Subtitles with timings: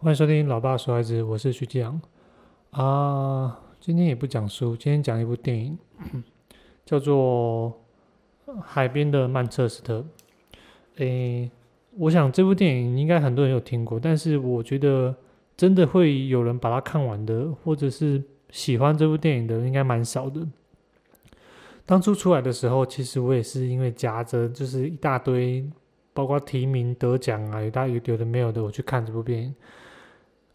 [0.00, 2.00] 欢迎收听《老爸说孩子》，我是徐继阳
[2.70, 3.58] 啊。
[3.80, 5.76] 今天也不讲书，今天讲一部电影，
[6.86, 7.72] 叫做
[8.60, 9.98] 《海边的曼彻斯特》。
[10.98, 11.50] 诶，
[11.96, 15.12] 我想这部电影应该很多人有听过，但是我觉得
[15.56, 20.46] 真的会有人把它看完的，或者是喜欢这部电影的，应该蛮少的。
[21.84, 25.68] 当初出来的时候，其实我也是因为夹着就是一大堆，
[26.14, 29.52] 包括提名得奖啊，有大有有的没有的，我去看这部电影。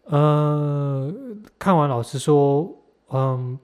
[0.04, 1.10] 呃，
[1.58, 2.70] 看完老师说，
[3.08, 3.58] 嗯，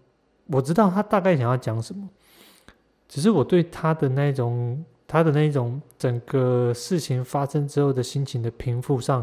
[0.47, 2.09] 我知道他大概想要讲什么，
[3.07, 9.23] 只是我对他的那种他的那种整个事情发生之后的心情的平复上，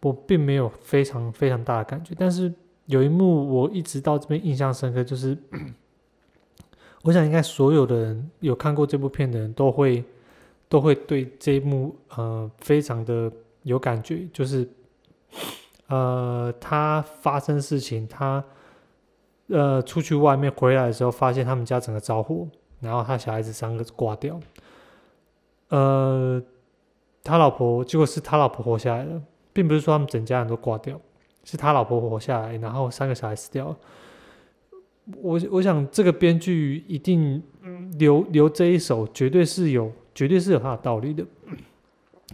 [0.00, 2.14] 我并没有非常非常大的感觉。
[2.18, 2.52] 但是
[2.86, 5.38] 有一幕我一直到这边印象深刻，就是
[7.04, 10.04] 我想应该所有的人有看过这部片的人都会
[10.68, 13.30] 都会对这一幕呃非常的
[13.62, 14.68] 有感觉，就是。
[15.90, 18.44] 呃，他发生事情，他
[19.48, 22.46] 呃出去外面回来的时候，发现他们家整个着火，
[22.78, 24.38] 然后他小孩子三个挂掉。
[25.70, 26.40] 呃，
[27.24, 29.20] 他老婆结果是他老婆活下来了，
[29.52, 30.96] 并不是说他们整家人都挂掉，
[31.42, 33.76] 是他老婆活下来，然后三个小孩死掉了。
[35.20, 37.42] 我我想这个编剧一定
[37.98, 41.24] 留留这一手，绝对是有，绝对是有他的道理的，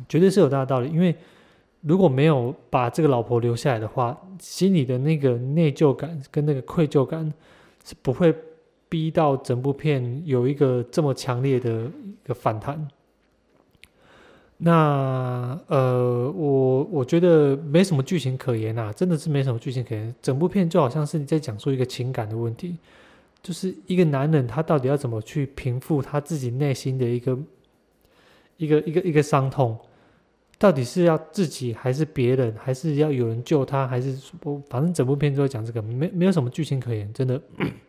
[0.06, 1.16] 绝对是有他的道理，因为。
[1.86, 7.32] 如果没有把这个老婆留下来的话，心里的那个内疚感跟那个愧疚感
[7.84, 8.34] 是不会
[8.88, 12.88] 逼到整部片有一个这么强烈的一个反弹。
[14.56, 20.12] 那呃，我我觉得没什么剧情可言啊，真的是没什么剧情可言。
[20.20, 22.76] 整部片就好像是你在讲述一个情感的问题，
[23.44, 27.38] 就是一个男人他到底要怎么去平复他自己内心的一个
[28.56, 29.78] 一个一个一个伤痛。
[30.58, 37.38] 到底是要自己还是别人，还是要有人救他，还是我反正整部片都在讲这个，没没有什么剧情可言，真的。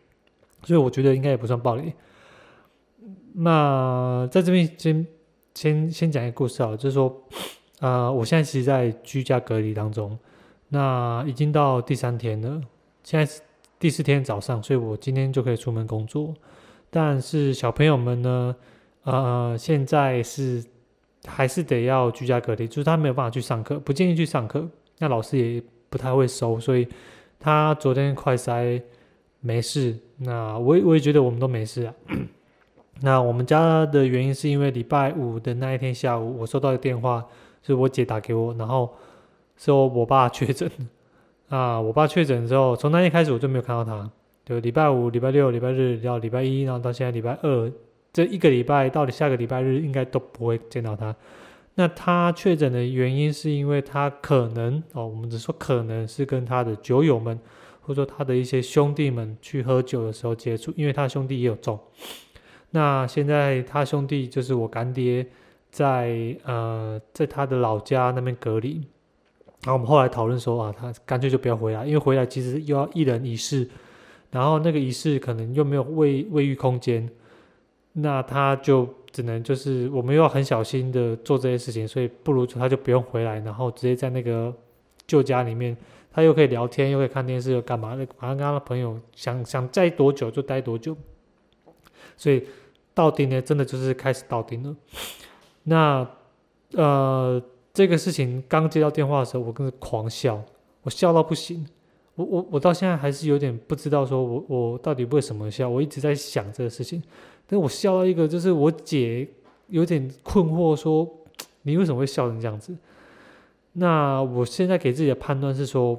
[0.64, 1.94] 所以我觉得应该也不算暴力。
[3.32, 5.06] 那在这边先
[5.54, 7.22] 先先讲一个故事啊，就是说，
[7.80, 10.18] 啊，我现在其实在居家隔离当中，
[10.68, 12.60] 那已经到第三天了，
[13.02, 13.40] 现在是
[13.78, 16.34] 第四天早上，所以我今天就可以出门工作。
[16.90, 18.56] 但是小朋友们呢，
[19.04, 20.62] 呃，现在是。
[21.28, 24.66] 还是得要居家隔离，就是他没有办法去上课，不建议去上课。
[24.98, 26.88] 那老师也不太会收，所以
[27.38, 28.82] 他昨天快筛
[29.40, 29.96] 没事。
[30.16, 31.94] 那我也我也觉得我们都没事啊。
[33.02, 37.24] 那我们家的原因是因为礼拜五的那一天下午，我收到一个电话，
[37.62, 38.92] 是我姐打给我，然后
[39.56, 40.68] 说我爸确诊。
[41.48, 44.10] 啊，我爸确诊之后，从那天开始我就没有看到他。
[44.44, 47.72] 就礼拜五、礼拜六、礼拜日到礼拜一，然后到现在礼拜二。
[48.12, 51.14] 这一个礼拜到底下个礼拜日应该都不会见到他。
[51.74, 57.38] 那他确诊的原因是因为他可能哦，我们只说可能是跟他的酒友们，
[57.80, 61.78] 或者说他的一些兄弟们去喝酒的时候接触，因为他兄弟也有中。
[62.70, 65.24] 那现在他兄弟就是我干爹，
[65.70, 68.84] 在呃在他的老家那边隔离。
[69.62, 73.68] 然后我们后来讨论说啊，他干脆就不要回来，因为回来其实又要一人一室，
[74.32, 77.08] 然后那个一室可能又没有卫卫浴空间。
[78.00, 84.54] 那他就只能就是我们又要很小心的做这些事情，所以不如他就不用回来，然后直接在那个
[85.06, 85.76] 旧家里面，
[86.12, 87.94] 他又可以聊天，又可以看电视，又干嘛？
[87.94, 90.96] 那反正跟他的朋友想想待多久就待多久。
[92.16, 92.46] 所以
[92.94, 94.76] 到顶呢，真的就是开始到顶了。
[95.64, 96.08] 那
[96.72, 97.42] 呃，
[97.72, 100.40] 这个事情刚接到电话的时候，我跟着狂笑，
[100.82, 101.66] 我笑到不行。
[102.14, 105.68] 我我我到现在还是有点不知道，说我我到底为什么笑？
[105.68, 107.02] 我一直在想这个事情。
[107.50, 109.26] 但我笑到一个，就是我姐
[109.68, 111.08] 有点困惑，说
[111.62, 112.76] 你为什么会笑成这样子？
[113.72, 115.98] 那我现在给自己的判断是说，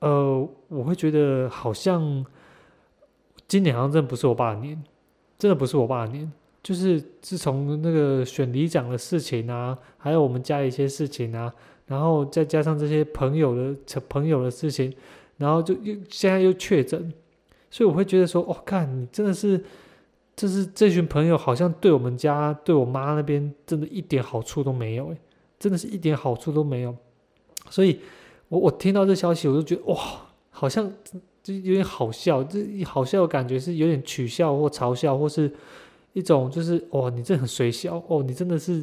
[0.00, 2.26] 呃，我会觉得好像
[3.46, 4.82] 今年好像真的不是我爸的年，
[5.38, 6.30] 真的不是我爸的年。
[6.64, 11.52] 就是自从那个选里长的事情啊，还有我们家一些事情啊，
[11.86, 14.92] 然后再加上这些朋友的朋友的事情，
[15.36, 17.12] 然后就又现在又确诊，
[17.70, 19.62] 所以我会觉得说，哦，看你真的是。
[20.34, 25.16] 就是这群朋友好像对我们家、对我妈那边真的一点好处都没有，诶，
[25.58, 26.96] 真的是一点好处都没有。
[27.68, 28.00] 所以，
[28.48, 29.98] 我我听到这消息，我就觉得哇，
[30.50, 30.90] 好像
[31.42, 35.52] 就有点好笑，这好笑的感觉是有点取笑或嘲笑，或是
[36.14, 38.82] 一种就是哇，你这很水小哦，你真的是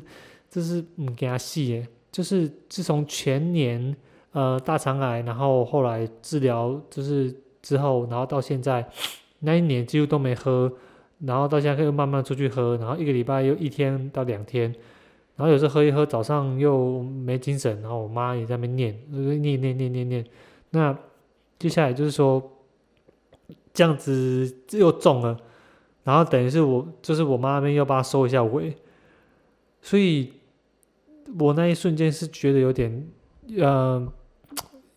[0.52, 1.88] 这是嗯给他戏耶。
[2.12, 3.96] 就是自从前年
[4.34, 8.88] 呃大肠癌，然后后来治疗就是之后，然后到现在
[9.40, 10.72] 那一年几乎都没喝。
[11.20, 14.74] 然后到现在又慢慢出去喝，然后一个礼拜又一天到两天，
[15.36, 20.26] 然后有时候喝一喝，早上又没精神，然后我妈也在那边念，念念念念念。
[20.72, 20.98] 那
[21.58, 22.42] 接下来就是说，
[23.74, 25.38] 这样子又中了，
[26.04, 28.76] 然后等于是我就是我妈那边又帮他收一下尾，
[29.82, 30.32] 所以
[31.38, 33.08] 我那一瞬间是觉得有点，
[33.58, 34.08] 呃，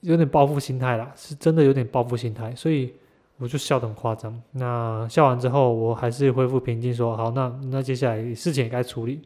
[0.03, 2.95] 有点报复心态啦，是真的有点报复心态，所以
[3.43, 4.41] 我就笑得很夸张。
[4.53, 9.21] 那笑完之后，我还是恢复平静，说好，那那接下来事情也该处理。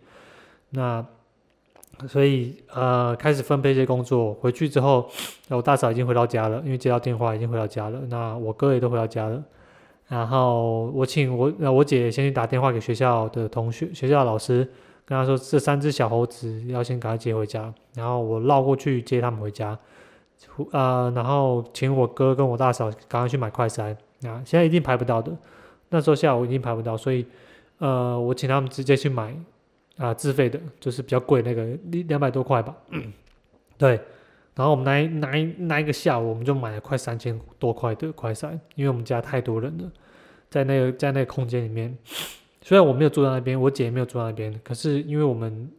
[0.70, 1.04] 那
[2.08, 4.32] 所以呃，开始分配一些工作。
[4.32, 5.06] 回去之后，
[5.50, 8.00] 我大嫂已经回到家了，因为接到电话已经回到家了。
[8.08, 9.44] 那我哥也都回到家了。
[10.08, 14.66] 然后我请我那我姐先去打电话给学校的同学、学校老师，
[15.04, 17.70] 跟他说这三只小猴子要先赶快接回家。
[17.94, 19.78] 然后我绕过去接他们回家，
[20.70, 23.94] 呃，然后请我哥跟我大嫂赶快去买快餐。
[24.22, 25.36] 啊，现在一定排不到的，
[25.90, 27.26] 那时候下午一定排不到，所以
[27.78, 29.36] 呃，我请他们直接去买。
[29.98, 31.66] 啊，自费的，就是比较贵那个，
[32.06, 32.76] 两百多块吧。
[33.78, 33.98] 对，
[34.54, 39.90] 然后我们那一那一那一个下午，我们就买了快三千多块的快餐，因为我们家太多人了，
[40.50, 41.96] 在那个在那个空间里面，
[42.60, 45.70] 虽然我没有住在那边，我姐也没有住在那边，可是因为我们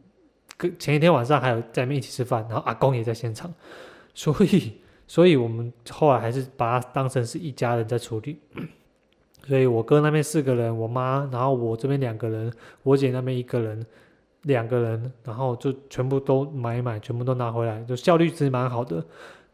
[0.57, 3.53] 跟前一天晚上还有在那边一起吃饭，然后阿公也在现场，
[4.15, 4.73] 所以
[5.07, 8.39] 所以我们后来还是把它当成是一家人在处理。
[9.47, 13.85] 所以我哥那边四个人，我妈，然后我这边两个人，我姐那边一个人。
[14.43, 19.03] 两个人，然后就全部都买一买，全部都拿回来，就效率其实蛮好的。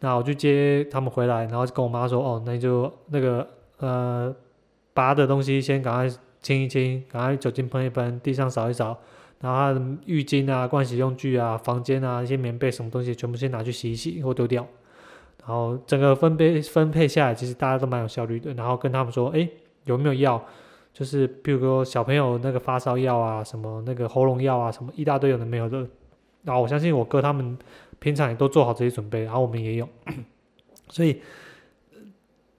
[0.01, 3.47] 那我就接他们回来，然后跟我妈说：“哦，那就那个
[3.77, 4.35] 呃，
[4.94, 9.00] 拔的东西先赶快清一清，赶快酒精喷一喷，地上扫一扫，
[9.39, 14.67] 然后浴巾啊、盥洗用具啊、房间啊、一些棉被什么东西，全部先拿去洗一洗或丢掉。
[15.45, 18.53] 然后整个分配分配下来，其实大家都蛮有效率的。
[18.53, 19.47] 然后跟他们说：，哎，
[19.85, 20.43] 有没有药？”
[20.93, 25.79] 就是比如说小朋友那个发烧药啊，什么那个喉咙药啊，什么一大堆有的没有的，
[26.43, 27.57] 然后我相信我哥他们
[27.97, 29.89] 平常也都做好这些准备，然后我们也有，
[30.89, 31.19] 所以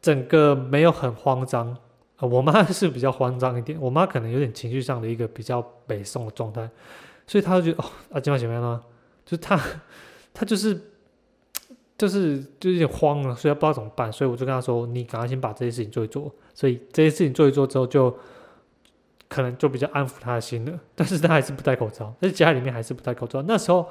[0.02, 1.76] 整个没有很慌张。
[2.20, 6.69] 我妈是比较慌张一点，我妈可能有点情绪上的一个比较北宋的状态，
[7.26, 8.82] 所以她就觉得哦啊，今晚怎么样呢？
[9.26, 9.60] 就她
[10.32, 10.81] 她就是
[11.96, 16.32] 就是就有点慌了，所以不知道怎么办，所以我就跟他说，你赶快先把这些事情做一做。
[16.52, 18.17] 所以这些事情做一做之后，就
[19.29, 20.81] 可能就比较安抚他的心了。
[20.94, 23.43] 但是他还是不戴口罩，在家里面还是不戴口罩。
[23.43, 23.88] 那时候，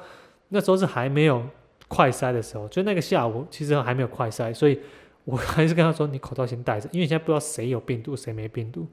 [0.48, 1.42] 那时候是还没有
[1.88, 4.78] 快筛的时候，就那个下午其实还没有快筛，所以
[5.24, 8.86] 我 还是跟他说：“你口罩先戴着，因为现在不知道谁有病毒，谁没病毒，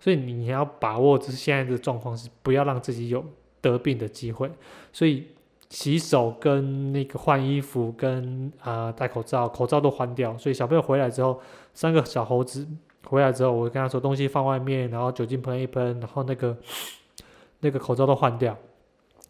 [0.00, 3.24] 所以你要把握就是现在的状况是不要让自己有
[3.60, 4.50] 得病的机会。
[4.92, 5.28] 所以
[5.68, 10.36] 洗手跟那个换衣服跟啊戴口罩，口罩都换掉。
[10.38, 11.40] 所以小朋友回来之后，
[11.74, 12.66] 三个小猴子。
[13.08, 16.56] 回来之后，我跟他说东西放外面，然后酒精喷一喷，然后那个
[17.60, 18.58] 那个口罩都换掉，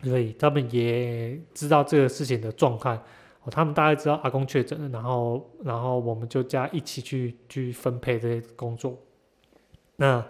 [0.03, 2.99] 所以他们也知道这个事情的状态。
[3.44, 8.97] 哦，他们大概知道阿公确诊，然后然后我们就家一起去去分配这些工作。
[9.97, 10.25] 那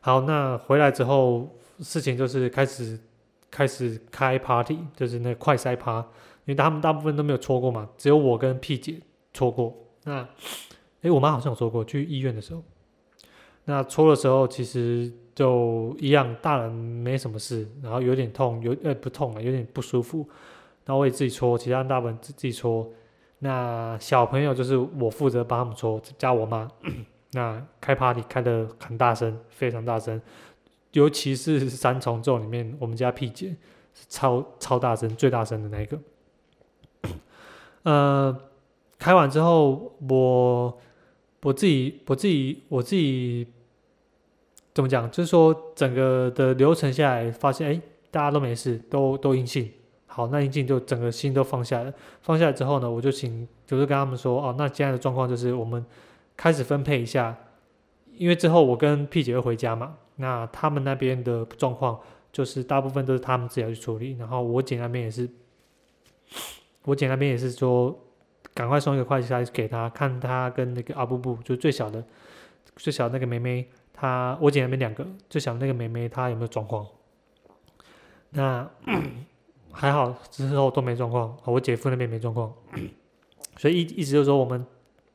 [0.00, 1.48] 好，那回来之后，
[1.78, 2.98] 事情就是开始
[3.50, 5.98] 开始开 party，就是那快筛趴，
[6.44, 9.00] 因为他们大部分都没有搓过嘛，只有我跟屁姐
[9.32, 9.74] 搓过。
[10.04, 10.26] 那
[11.02, 12.62] 哎，我妈好像有说过，去医院的时候。
[13.64, 20.28] 那搓的时候其实就一样，大人没什么事，然后有点痛，有呃不痛啊，有点不舒服。
[20.86, 22.90] 那我也自己搓，其他大部分自自己搓。
[23.38, 26.68] 那小朋友就是我负责帮他们搓，加我妈。
[27.32, 30.20] 那开 party 开的很大声，非常大声，
[30.92, 33.56] 尤其是三重奏里面，我们家 P 姐
[33.94, 35.98] 是超超大声，最大声的那一个。
[37.84, 38.40] 呃，
[38.98, 40.78] 开完之后我。
[41.42, 43.46] 我自己，我自己，我自己
[44.74, 45.10] 怎么讲？
[45.10, 47.80] 就是说，整个的流程下来，发现哎，
[48.10, 49.72] 大家都没事，都都阴性。
[50.04, 51.90] 好，那阴性就整个心都放下了。
[52.20, 55.82] 放下来之后呢，我就请，就是跟他们说，哦，那现在的状况就是我们
[56.36, 57.34] 开始分配一下，
[58.20, 61.98] 因为之后我跟 P 姐会回家嘛，那他们那边的状况
[62.30, 65.26] 就是大部分都是他们自己要去处理，然后我姐那边也是，
[66.84, 67.98] 我姐那边也是说。
[68.52, 72.04] 赶快送一个快递给他，看他跟那个阿布布，就最小的、
[72.74, 76.84] 最小那个妹妹，他我姐那边两个，最小的那个妹妹她有没有状况？
[78.30, 78.68] 那
[79.70, 81.34] 还好，之后都没状况。
[81.44, 82.52] 我姐夫那边没状况，
[83.56, 84.66] 所以一一直就说，我们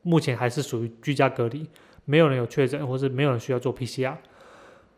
[0.02, 1.68] 目前还是属于居家隔离，
[2.06, 4.16] 没有人有确诊，或是没有人需要做 PCR。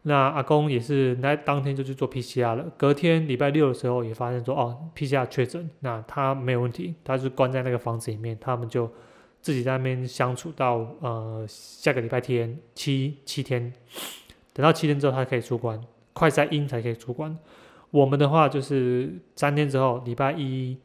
[0.04, 8.90] 那阿公也是那当天就去做 PCR 了，隔天礼拜六的时候也发现说哦 PCR 确诊，那他没有问题，他是关在那个房子里面，他们就
[9.42, 13.74] 自己在那边相处到呃下个礼拜天七七天，
[14.54, 15.82] 等到七天之后他可以出关，
[16.14, 17.38] 快筛阴才可以出关。
[17.92, 20.78] 我们的话就是三天之后，礼拜一、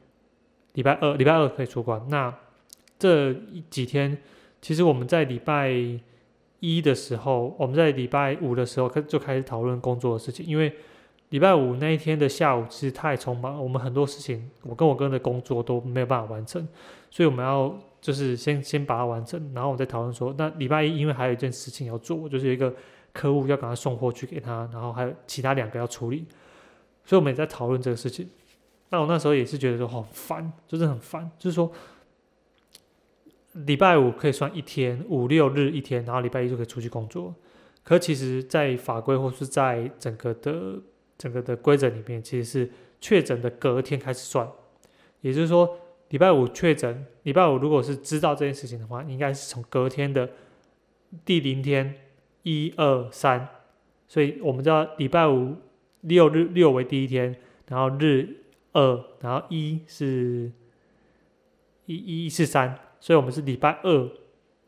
[0.72, 2.04] 礼拜二、礼拜二可以出关。
[2.08, 2.34] 那
[2.98, 3.32] 这
[3.70, 4.18] 几天，
[4.60, 5.70] 其实我们在礼拜
[6.62, 10.72] 一的时候，我们在礼拜五的时候开就开始讨论工作的事情，因为
[11.30, 16.66] 礼拜五那一天的下午其实太匆忙，我们很多事情，我跟我哥的工作都没有办法完成，
[17.10, 22.72] 所以我们要就是先先把它完成，然后我再讨论说，那礼拜一因为还有一件事情要做，就是一个
[23.12, 26.24] 客户要赶快送货去给他，然后还有其他两个要处理，
[27.04, 28.28] 所以我们也在讨论这个事情。
[28.90, 31.72] 那我那时候也是觉得说好烦，就是很烦，就是说
[33.52, 37.34] 礼拜五可以算一天，五六日一天，然后礼拜一就可以出去工作。
[37.84, 40.80] 可其实，在法规或是在整个的
[41.18, 44.48] 整个的规则里面，其实是确诊的隔天开始算，
[45.20, 45.78] 也就是说，
[46.10, 50.30] 礼拜五确诊，礼拜五如果是知道这件事情的话，应该是从隔天的
[51.24, 51.94] 第零天，
[52.44, 53.48] 一二三，
[54.06, 55.56] 所以我们知道礼拜五
[56.02, 57.36] 六日六为第一天，
[57.68, 60.52] 然后日二，然后一是
[61.86, 64.08] 一一是三，所以我们是礼拜二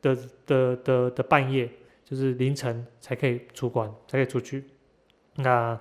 [0.03, 1.71] 的的的的半夜，
[2.05, 4.65] 就是凌晨才可以出关，才可以出去。
[5.37, 5.79] 那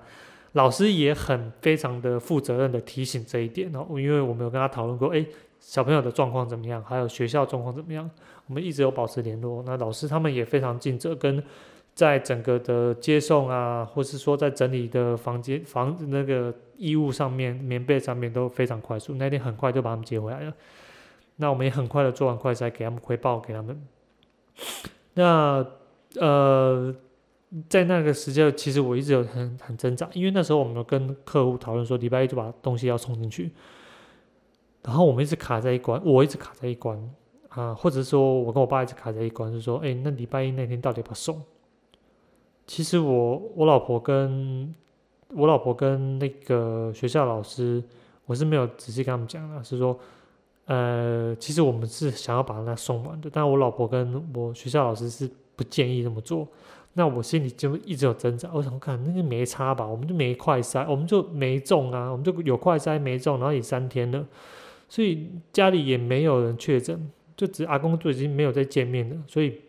[0.52, 5.26] 老师也很非常的负责任的提醒这一点哦，因为我们有跟他讨论过，哎，
[5.58, 8.08] 小朋友的状况怎么样，还有学校状况怎么样，
[8.46, 9.60] 我们一直有保持联络。
[9.66, 11.42] 那老师他们也非常尽责，跟
[11.92, 19.16] 在整个的接送啊，或是说在整理的房间房那个衣物上面、棉被上面都非常快速。
[19.16, 20.54] 那天很快就把他们接回来了。
[21.36, 23.86] 那我们也很快的做完快筛，给他们回报给他们。
[25.14, 25.66] 那
[26.20, 26.94] 呃。
[27.68, 33.52] 在那个时间，其实我一直有很很挣扎，因为那时候我们跟客户讨论说，礼拜一就把东西要送进去，
[34.82, 36.98] 然后我们一直卡在一关，我一直卡在一关
[37.50, 41.40] 啊，或者说我跟我爸一直卡在一关，是说，哎，那礼拜一那天到底要不要送？
[42.66, 44.74] 其实我我老婆跟
[45.28, 47.80] 我老婆跟那个学校老师，
[48.26, 49.96] 我是没有仔细跟他们讲的，是说，
[50.66, 56.48] 呃，其实我们是想要把它送完的，但我老婆跟我学校老师是不建议这么做。
[56.96, 64.24] 那我心里就一直有挣扎，我想看那个没差吧，我们就没快筛，我们就没中啊，我们就有快筛没中，然后也三天了，
[64.88, 69.60] 所以家里也没有人确诊，就只阿公就已经没有再见面了，所以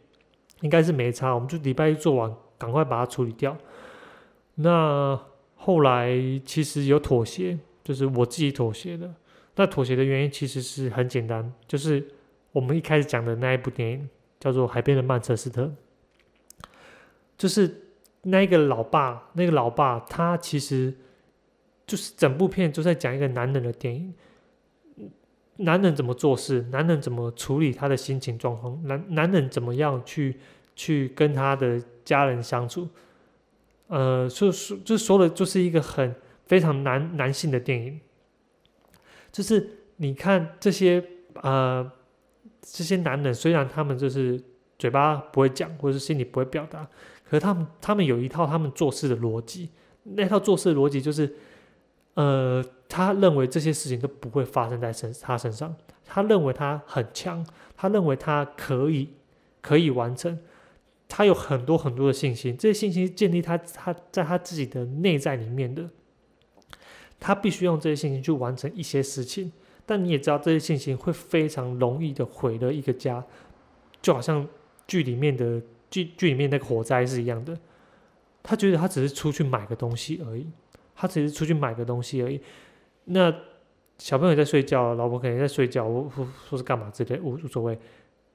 [0.61, 3.57] 应该是没差，我们就礼拜一做完，赶快把它处理掉。
[4.53, 5.19] 那
[5.55, 9.11] 后来其实有妥协，就是我自己妥协的。
[9.55, 12.05] 那妥协的原因其实是很简单，就是
[12.51, 14.09] 我们一开始讲的那一部电影
[14.39, 15.63] 叫做《海边的曼彻斯特》。
[17.37, 17.83] 就是
[18.21, 20.93] 那个老爸，那个老爸，他其实
[21.85, 24.13] 就是整部片就在讲一个男人的电影，
[25.57, 30.37] 男人怎么做事，男人怎么处理他的心情状况，男男人怎么样去
[30.75, 32.87] 去跟他的家人相处，
[33.87, 37.99] 呃，说说就说的就是一个很非常男男性的电影，
[39.35, 41.03] 就是你看这些
[41.41, 41.91] 呃
[42.61, 44.41] 这些男人，虽然他们就是
[44.79, 46.87] 嘴巴不会讲，或者是心里不会表达。
[47.25, 49.71] 可是他们他们有一套他们做事的逻辑，
[50.03, 51.35] 那套做事的逻辑就是，
[52.13, 55.75] 呃，他认为这些事情都不会发生在身他身上，
[56.05, 59.09] 他认为他很强，他认为他可以
[59.59, 60.39] 可以完成，
[61.09, 65.89] 他有很多很多的信心，这些信心建立他他在他自己的内在里面的，
[67.19, 69.51] 他必须用这些信心去完成一些事情，
[69.85, 73.23] 但你也知道这些信心会非常容易的毁了一个家，
[74.01, 74.47] 就好像
[74.87, 75.61] 剧里面的。
[75.91, 77.57] 剧剧里面那个火灾是一样的，
[78.43, 80.45] 他觉得他只是出去买个东西而已，
[80.93, 82.41] 他只是出去买个东西而已。
[83.05, 83.33] 那
[83.99, 86.11] 小朋友在睡觉，老婆可能在睡觉，我
[86.49, 87.77] 说是干嘛之类无无所谓。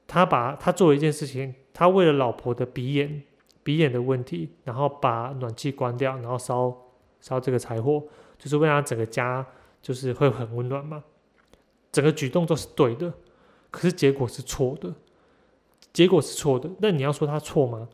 [0.06, 3.22] 他把他做了一件事情，他为了老婆的鼻炎
[3.62, 6.74] 鼻炎的问题，然后把暖气关掉，然后烧
[7.20, 8.02] 烧这个柴火，
[8.40, 9.46] 就是为了整个家
[9.80, 11.04] 就是会很温暖嘛。
[11.92, 13.14] 整个举动都是对的，
[13.70, 14.92] 可是结果是错的。
[15.92, 17.88] 结果是错的，那你要说他错吗？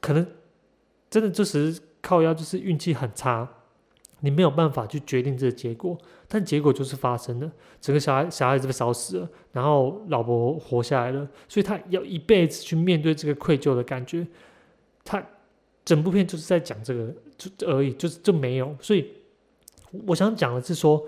[0.00, 0.24] 可能
[1.10, 3.48] 真的就是靠腰，就是运气很差，
[4.20, 14.24] 你没有办法去决定这个结果，但结果就是发生了，整个小孩小孩子被烧死了，然后老婆活下来了，所以他要一辈子去面对这个愧疚的感觉。
[15.04, 15.20] 他
[15.84, 18.76] 整部片就是在讲这个就而已，就是就没有。
[18.80, 19.10] 所以
[20.06, 21.02] 我想讲的是说，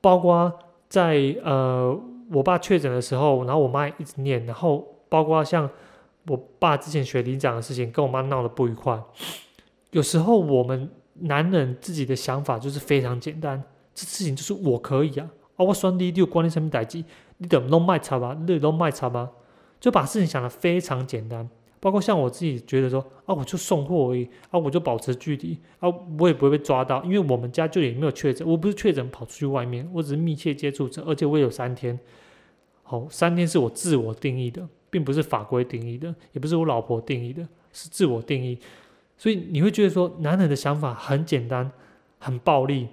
[0.00, 0.52] 包括
[0.88, 1.98] 在呃
[2.32, 4.86] 我爸确诊的时候，然后我妈一直念，然后。
[5.10, 5.68] 包括像
[6.28, 8.96] 我爸之前学理长的事情，跟我妈闹得不愉快。
[9.90, 13.60] 有时候我们男人自己的想法就是非常简单，
[13.92, 17.02] 这事情就是我可以啊，啊我双你，你有关你什么代志？
[17.38, 18.38] 你怎么弄卖茶吧？
[18.46, 19.30] 你弄卖茶吧？
[19.80, 31.98] 就把事情想得非常简单，包括像我自己觉得说啊，我就送货而已啊，我就保持距离啊，我也不会被抓到，因为我们家就也没有确诊，我不是确诊跑出去外面，我只是密切接触者，而且我有三天，
[32.82, 38.58] 好，三天是我自我定义的，并不是法规定义的，也不是我老婆定义的，是自我定义，
[39.16, 41.72] 所以你会觉得说，男人的想法很简单，
[42.18, 42.88] 很暴力，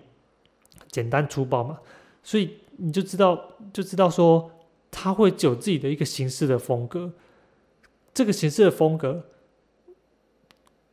[0.89, 1.79] 简单粗暴嘛，
[2.23, 3.39] 所以你就知道
[3.73, 4.51] 就知道说。
[4.89, 7.11] 他会有自己的一个行事的风格，
[8.17, 9.23] 这个形式的风格，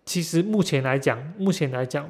[0.04, 2.06] 其实目前来讲，目前来讲，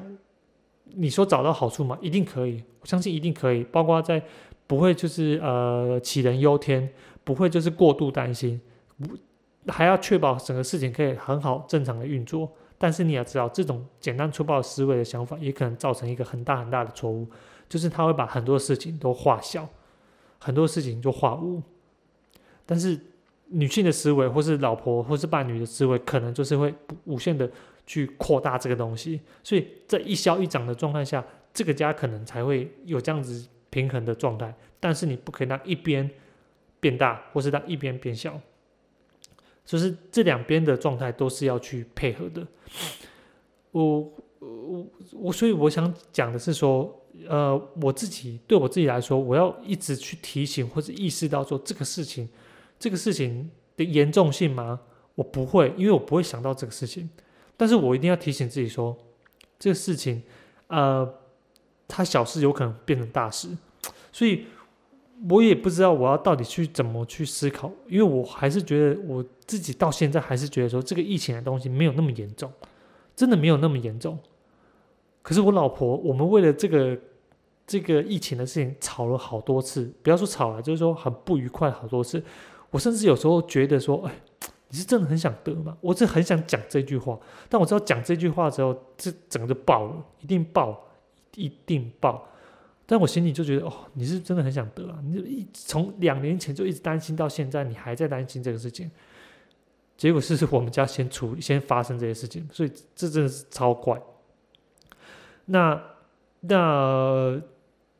[0.83, 1.97] 你说找到好处吗？
[2.01, 3.63] 一定可以，我相信一定可以。
[3.63, 4.21] 包括在
[4.67, 6.91] 不会就是呃杞人忧天，
[7.23, 8.59] 不会就是过度担心，
[8.97, 12.51] 不还要确保整个事情可以很好正常的运作。
[12.77, 17.25] 但是你要知道，这种简单粗暴思维的想法，也可能造成一个很大很大的错误，
[17.69, 19.69] 就是他会把很多事情都化小，
[20.39, 21.63] 很多事情就化无。
[22.65, 22.99] 但是
[23.49, 26.73] 女性的思维，或是老婆，或是伴侣的思维，可能就是会
[27.03, 27.49] 无限的
[27.85, 31.23] 去扩大这个东西，所以在一消一长的状态下，
[31.53, 34.53] 这个家可能才会有这样子平衡的状态。
[34.79, 36.09] 但是你不可以让一边
[36.79, 38.39] 变大，或是让一边变小，
[39.63, 42.45] 就是这两边的状态都是要去配合的。
[43.71, 43.99] 我
[44.39, 52.27] 我我，所以我想讲的是说，呃，我自己对我自己来说，我要一直去提醒或者意识到说这个事情。
[52.85, 54.79] 这个事情的严重性吗？
[55.15, 57.09] 我不会，因为我不会想到这个事情。
[57.57, 58.95] 但是我一定要提醒自己说，
[59.57, 60.21] 这个事情，
[60.67, 61.11] 呃，
[61.87, 63.49] 它小事有可能变成大事，
[64.11, 64.45] 所以
[65.27, 72.53] 我也不知道我要到底去怎么去思考，因为我还是觉得我自己到现在还是觉得说，这个疫情的东西没有那么严重，
[73.15, 74.15] 真的没有那么严重。
[75.23, 76.95] 可是我老婆，我们为了这个
[77.65, 82.23] 这个疫情的事情吵了好多次，不要说吵了，就是说很不愉快好多次。
[82.75, 84.13] 我甚至有时候觉得说，哎，
[84.67, 85.77] 你是真的很想得吗？
[85.79, 87.17] 我是很想讲这句话，
[87.47, 90.85] 但我知道讲这句话之后，这整个就爆了，一定爆，
[91.35, 92.27] 一定爆。
[92.85, 94.99] 但我心里就觉得，哦，你是真的很想得啊！
[95.05, 98.91] 你一从两年前就一直担心到现在，你还在担心这个事情。
[99.95, 103.97] 结果是我们家先出，先发生这些事情，所以这真的是超怪。
[105.45, 105.81] 那
[106.41, 107.41] 那。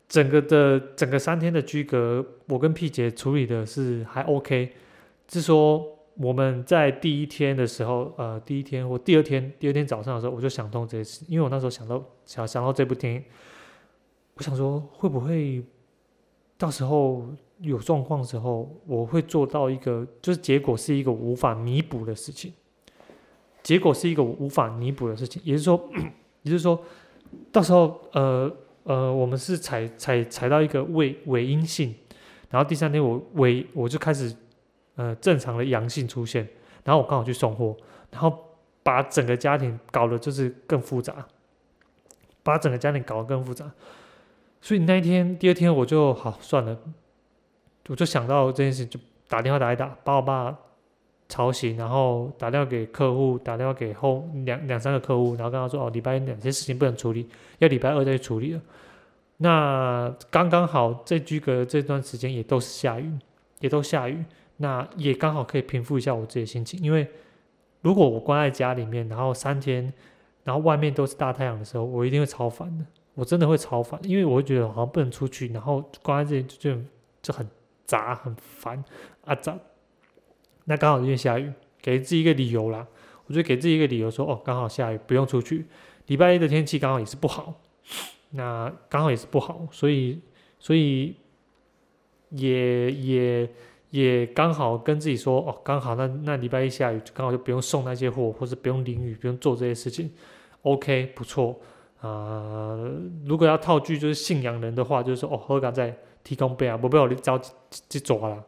[0.08, 4.72] 整个的整个三天的居隔，我跟 P 姐处理的是还 OK，
[5.28, 5.84] 是说
[6.16, 13.24] 我们在第一天的时候，呃，第一天或第二天，第二天早上的时候，我就想通这件事，因为我那时候想到想想到这部电影，
[14.36, 15.64] 我想说会不会
[16.58, 17.26] 到时候
[17.60, 22.54] 有状况的时候，我会做到一个，就是结果是一个无法弥补的事情，
[23.64, 25.90] 结果是一个无法弥补的事情，也就是说，
[26.44, 26.80] 也就是说，
[27.52, 28.56] 到时候呃。
[28.86, 31.94] 呃，我们是采采采到一个伪伪阴性，
[32.50, 34.36] 然后第三天我伪我就开始
[34.96, 36.48] 呃正常的阳性出现，
[36.84, 37.76] 然后我刚好去送货，
[38.12, 38.38] 然后
[38.84, 41.26] 把整个家庭搞得就是更复杂，
[42.44, 43.72] 把整个家庭搞得更复杂，
[44.62, 46.78] 所以那一天第二天我就好算了，
[47.88, 50.56] 我就想到这件事，就打电话打一打，把我爸。
[51.36, 58.62] 吵醒，然后打电话给客户，打电话给后两两三个客户，然后跟他说：“哦，礼拜两件事情不能处理，要礼拜二再去处理了。”
[59.36, 63.12] 那刚刚好，这居隔这段时间也都是下雨，
[63.60, 64.24] 也都下雨，
[64.56, 66.80] 那也刚好可以平复一下我自己的心情。
[66.82, 67.06] 因为
[67.82, 69.92] 如果我关在家里面，然后三天，
[70.46, 76.82] 然后外面都是大太阳的时候，我一定会超烦的，我真的会超烦，因为我会觉得好像不能出去，然后关在这里就
[77.22, 77.46] 就很
[77.84, 78.82] 杂很烦
[79.26, 79.54] 啊杂。
[80.66, 81.52] 那刚好因为下雨，
[81.82, 82.86] 给自己一个理由啦。
[83.28, 85.66] 我就给自己一个理由说，哦，刚好下雨，不用出去。
[86.06, 87.56] 礼拜一的天气刚好也是不好，
[88.30, 90.22] 那刚好也是不好，所以
[90.60, 91.16] 所以
[92.30, 93.50] 也也
[93.90, 100.12] 也刚好跟自己说，哦，刚好那那礼拜一下雨，刚好就不用送那些货，或者不用淋雨，不用做这些事情。
[100.62, 101.60] OK，不错
[102.02, 102.78] 啊。
[103.26, 108.44] 如果要套句就是信仰人的话，就是说，哦，何敢在提供备啊，不被我着急抓了。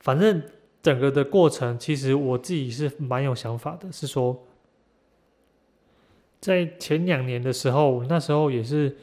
[0.00, 0.42] 反正。
[0.82, 4.44] 整个的过程，其实我自己是蛮有想法的，是说，
[6.40, 8.96] 在前两年的时候，那时候也是，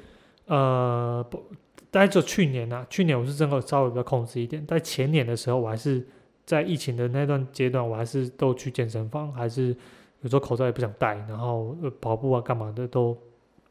[0.46, 1.44] 呃，不，
[1.92, 4.66] 大概就去年呐，去年我是真的稍微比较控制一点。
[4.66, 6.08] 在前年的时候，我还是
[6.46, 9.76] 在疫情的那段阶段，我还是都去健身房，还是
[10.22, 13.16] 有时候口罩也不想戴，然后跑步啊干嘛的都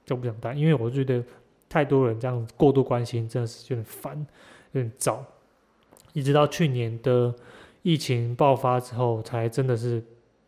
[0.05, 1.25] 都不想戴，因为我觉得
[1.71, 4.27] 太多人这样过度关心，真的是有点烦，
[4.73, 5.19] 有点燥。
[6.13, 7.35] 一直到去年的。
[7.85, 10.03] 疫情爆发之后，才真的是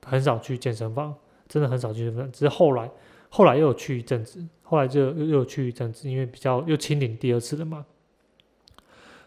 [0.04, 1.14] 很少去健身房，
[1.46, 2.32] 真的很少去健身房。
[2.32, 2.90] 只是后来，
[3.28, 7.84] 后来又有去一阵子，后来就又又去一阵子，因为比较又清零第二次了嘛。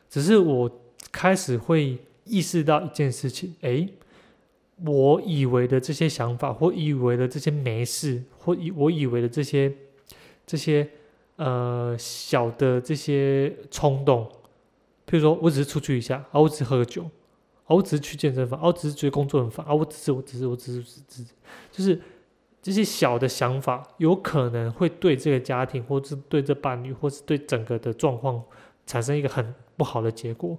[0.09, 3.87] 只是我开始会意识到一件事情，诶，
[4.83, 9.71] 我以为的这些想法，或以为的这些没事，或以我以为的这些
[10.47, 10.89] 这些
[11.35, 14.25] 呃小的这些冲动，
[15.05, 17.07] 譬如说我只是出去一下，啊，我只是喝个酒，
[17.75, 21.29] 我只是去健身房，我只是觉得工作很烦，啊，我只是我只是我只是只是
[21.71, 22.01] 就是
[22.61, 28.43] 这些小的想法，有可能会对这个家庭，或是对这伴侣，或是对整个的状况
[28.85, 30.57] 产生一个很不好的结果。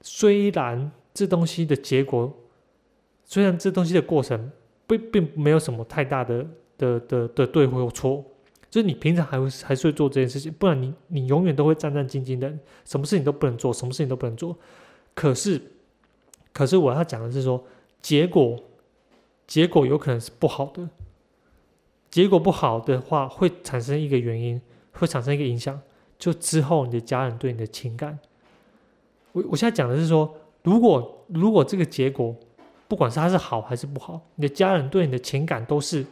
[0.00, 2.32] 虽然这东西的结果。
[3.28, 4.52] 虽然这东西的过程
[4.86, 6.46] 并并没有什么太大的
[6.78, 8.24] 的的的对或错，
[8.70, 12.48] 就是你平常还会还是会做这件事情，不然你你永远都会战战兢兢的，
[12.84, 14.56] 什么事情都不能做，什么事情都不能做。
[15.12, 15.60] 可是，
[16.56, 17.62] 可是我要讲的是说，
[18.00, 18.58] 结果
[19.46, 20.88] 结果有可能是不好的，
[22.10, 24.58] 结果不好的话会产生一个原因，
[24.92, 25.78] 会产生一个影响，
[26.18, 28.18] 就之后你的家人对你的情感。
[29.32, 32.34] 我我现在讲的是说，如果如果这个结果。
[32.88, 36.06] 不管是它是好还是不好，你的家人对你的情感都是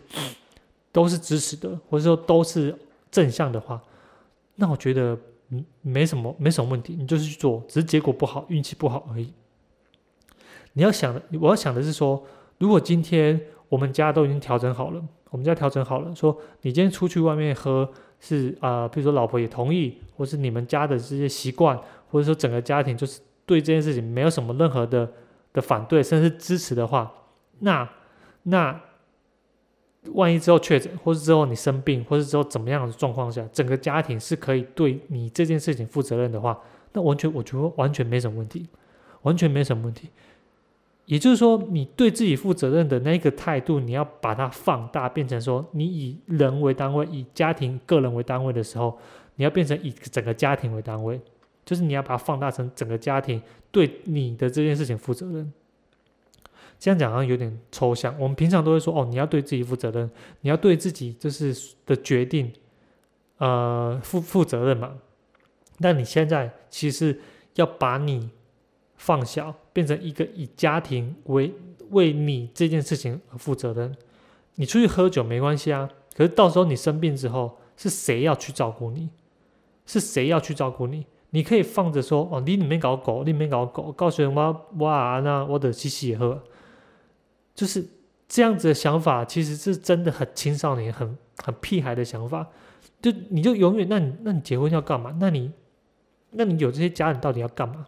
[0.91, 2.77] 都是支持的，或者说都是
[3.13, 3.81] 正向的话，
[4.57, 5.17] 那我觉得
[5.51, 9.33] 嗯没什么没什么问题，你就是去做，只是结果不好，运气不好而已。
[10.75, 12.23] 你要想的，我要想的是说，
[12.59, 21.77] 如果今天我们家都已经调整好了，我们家调整好了，说你今天出去外面喝是啊，比如说老婆也同意，或是你们家的这些习惯，
[22.11, 25.11] 或者说整个家庭就是对这件事情没有什么任何的。
[25.55, 27.09] 的反对甚至支持的话，
[27.61, 27.89] 那
[28.43, 28.81] 那
[30.15, 36.59] 万一之后确诊，或是之后你生病，或是之后怎么样的状况下，整个家庭是可以对你这件事情负责任的话，
[36.93, 38.69] 那完全我觉得完全没什么问题，
[39.23, 40.11] 完全没什么问题。
[41.07, 48.99] 也就是说，你对自己负责任的那个态度，你要把它放大，变成说你以人为单位，以家庭个人为单位的时候，
[49.37, 51.21] 你要变成以整个家庭为单位。
[51.65, 53.41] 就是你要把它放大成整个家庭
[53.71, 55.51] 对你的这件事情负责任。
[56.79, 58.15] 这样讲好像有点抽象。
[58.19, 60.11] 我们平常都会说，哦，你要对自己负责任，
[60.43, 62.53] 你要对自己就是的决定，
[63.39, 64.93] 呃，负负责任嘛。
[65.81, 67.19] 但你现在其实
[67.55, 68.29] 要把你
[69.05, 71.53] 放小，变成一个以家庭为
[71.91, 73.95] 为你这件事情而负责任。
[74.55, 75.87] 你出去喝酒没关系啊，
[76.17, 79.11] 可是到时候你生病之后，是谁要去照顾你？
[79.85, 81.05] 是谁要去照顾你？
[81.29, 86.43] 你可以放着说哦，你里面搞狗，你里面搞狗，告诉人我哇，那我的洗洗喝，
[87.55, 87.87] 就是
[88.27, 92.49] 这样子的想法，其实是真的很青少年、很很屁孩的想法。
[93.03, 95.15] 就你就永远，那你那你结婚要干嘛？
[95.21, 95.53] 那你
[96.31, 97.85] 那你有这些家人到底要干嘛？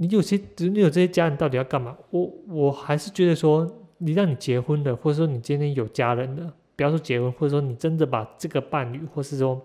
[0.00, 1.94] 你有些你有这些家人到底要干嘛？
[2.08, 9.60] 我我还是觉得说，你让你结婚的，或者说你今天有家人的，不要说结婚，或者说你真的把这个伴侣，或是说。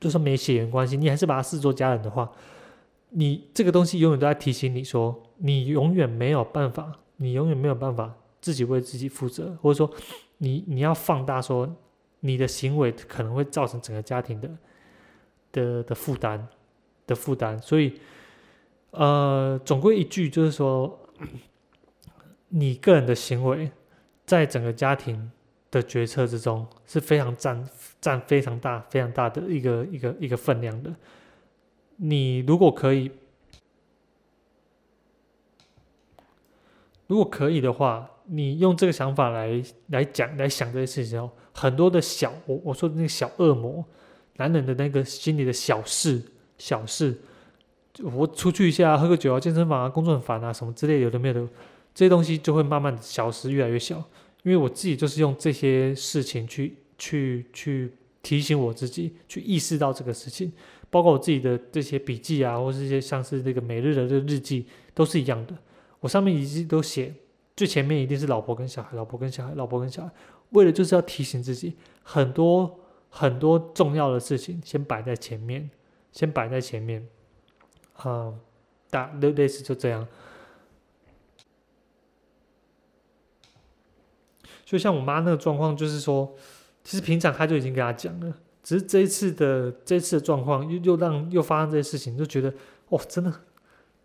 [0.00, 2.30] 就算没血缘关系，你还是把他视作家人的话，
[3.10, 9.92] 你这个东西永远都在提醒你说，你永远没有办法，你永远没有办法自己为自己负责，或者说，
[10.36, 11.68] 你你要放大说，
[12.20, 14.48] 你的行为可能会造成整个家庭的
[15.50, 16.46] 的的负担
[17.04, 17.94] 的负担，所以，
[18.90, 20.98] 呃，总归一句就是说，
[22.48, 23.70] 你个人的行为
[24.24, 25.30] 在整个家庭
[25.70, 27.68] 的决策之中是非常占。
[28.00, 30.94] 占非常大、非常大的一个一个一个分量的。
[31.96, 33.10] 你如果可以，
[37.08, 43.84] 如果可以的话，你用这个想法来来讲、来想这些事情哦，很多的小我我说的那个小恶魔，
[44.36, 46.22] 男人的那个心里的小事、
[46.56, 47.20] 小事，
[48.02, 51.40] 我出去一下喝个酒啊、健身房啊、工作很烦啊什么之类有的没有的，
[51.94, 53.96] 这些东西就会慢慢的消失，越来越小。
[54.42, 56.76] 因为我自己就是用这些事情去。
[57.00, 60.50] 去去提醒我自己，去意识到这个事情，
[60.90, 65.54] 包括我自己的这些笔记啊，或是一些像是这个每日的这个日记，都是一样的。
[66.00, 67.14] 我上面一直都写，
[67.54, 70.10] 最前面一定是老婆跟小孩，老婆跟小孩，老婆跟小孩，
[70.50, 75.70] 为了就是要提醒自己，很多很多重要的事情先摆在前面，
[76.10, 77.06] 先摆在前面，
[77.98, 78.34] 啊，
[78.90, 80.06] 大类类似就这样。
[84.64, 86.34] 就像我妈那个状况，就是说。
[86.84, 92.50] 其实平常她就已经跟他讲了，只是这一次的这一次的状况又又让又发生这些事情，就觉得
[92.88, 93.30] 哦，真的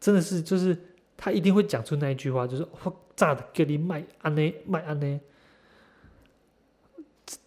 [0.02, 0.78] 真的是就是
[1.16, 5.18] 他一定会讲出那一句话，就是我炸的给你卖安内卖安内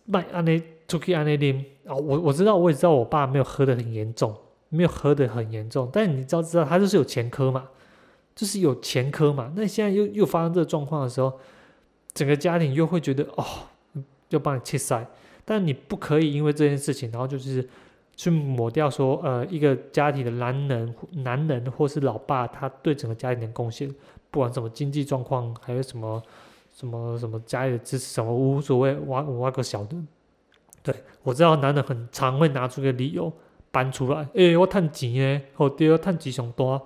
[0.06, 1.94] 卖安内出去安内啉啊！
[1.94, 4.34] 我我知道我也知道我爸没有喝的很严重，
[4.68, 7.68] 没有喝的很严重，但你知道知道他就是有前科嘛，
[8.34, 9.52] 就是有前科嘛。
[9.54, 11.38] 那现在又又发生这个状况的时候，
[12.12, 13.44] 整个家庭又会觉得哦，
[14.30, 15.06] 要帮你切塞。
[15.44, 17.66] 但你不可以因为这件事情，然后就是
[18.16, 23.88] 去抹掉说，呃，一个家庭的男人、男人或是老爸，他对整个家庭的贡献，
[24.32, 26.20] 不管什么经济状况，还有什么
[26.72, 29.96] 什么什么家里的支持，什么无所谓，挖挖个小的。
[30.82, 33.32] 对我知道男人很常会拿出个理由
[33.76, 36.80] 搬出来，诶，我探钱呢，或第二探几上多。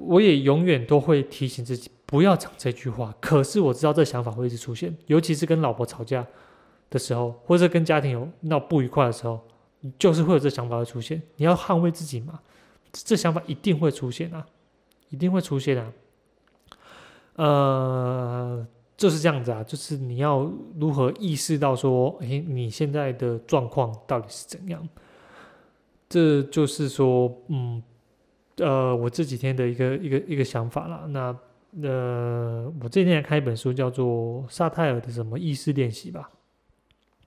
[0.00, 3.14] 我也永远都会提醒自己不要讲这句话。
[3.20, 6.26] 可是我知道这想法会一直出现，尤其是跟老婆吵架
[6.90, 9.38] 的时候，或者跟家庭有闹不愉快的时候，
[10.00, 11.22] 就是会有这想法会出现。
[11.36, 12.40] 你要捍卫自己嘛，
[12.90, 14.44] 这想法一定会出现啊，
[15.10, 15.92] 一定会出现啊。
[17.36, 24.88] 呃，就是这样子啊，就是你要如何意识到说，诶，你现在的状况到底是怎样？
[26.12, 27.82] 这就是说，嗯。
[28.58, 31.06] 呃，我这几天的一个一个一个想法啦。
[31.08, 31.34] 那
[31.82, 36.28] 呃，我这几天看一本书，叫做萨泰尔的什么意识练习吧。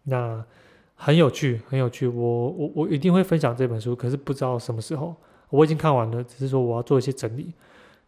[0.04, 0.46] 那
[0.94, 2.06] 很有趣，很有趣。
[2.08, 5.16] 我我我一定会分享这本书，可是不知道什么时候。
[5.50, 7.52] 我已经看完了，只是说我要做一些整理。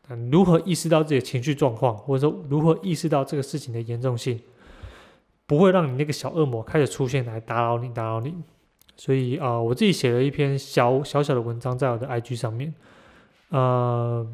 [0.10, 4.40] 嗯，如何意识到自己的情绪状况，或者说如何意识到这个事情的严重性，
[5.48, 8.36] 不会让你那个小恶魔开始出现来打扰你，打扰你。
[8.98, 12.74] 所以啊，我自己写了一篇小小小的文章在我的 IG 上面。
[13.50, 14.28] 呃，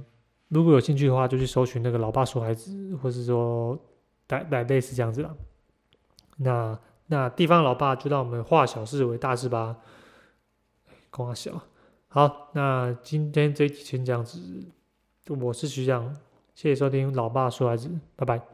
[0.48, 3.78] 如果有兴趣的话，就去搜寻那个“老爸说孩子”，或是说
[4.30, 5.36] “来来类似这样子啦。
[6.38, 9.76] 那那地方老爸就让我们化小事为大事吧。
[11.12, 11.62] 光小，
[12.08, 14.40] 好，那今天这一集先这样子。
[15.28, 16.16] 我是徐翔，
[16.56, 18.53] 谢谢收听“老爸说孩子”，拜拜。